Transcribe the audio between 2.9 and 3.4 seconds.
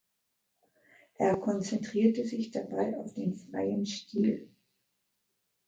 auf den